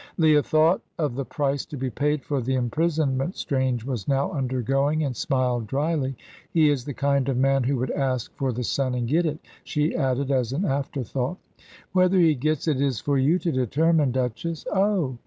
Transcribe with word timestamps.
Leah 0.17 0.41
thought 0.41 0.81
of 0.97 1.13
the 1.13 1.23
price 1.23 1.63
to 1.63 1.77
be 1.77 1.91
paid 1.91 2.23
for 2.23 2.41
the 2.41 2.55
imprisonment 2.55 3.35
Strange 3.37 3.85
was 3.85 4.07
now 4.07 4.31
undergoing, 4.31 5.03
and 5.03 5.15
smiled 5.15 5.67
dryly. 5.67 6.17
"He 6.51 6.71
is 6.71 6.85
the 6.85 6.93
kind 6.95 7.29
of 7.29 7.37
man 7.37 7.65
who 7.65 7.77
would 7.77 7.91
ask 7.91 8.33
for 8.35 8.51
the 8.51 8.63
sun 8.63 8.95
and 8.95 9.07
get 9.07 9.27
it," 9.27 9.37
she 9.63 9.95
added, 9.95 10.31
as 10.31 10.53
an 10.53 10.65
afterthought. 10.65 11.37
"Whether 11.91 12.17
he 12.17 12.33
gets 12.33 12.67
it 12.67 12.81
is 12.81 12.99
for 12.99 13.19
you 13.19 13.37
to 13.37 13.51
determine, 13.51 14.11
Duchess." 14.11 14.65
"Oh!" 14.73 15.19